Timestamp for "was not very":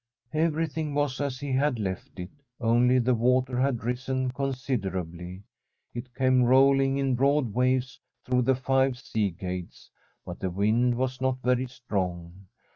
10.95-11.67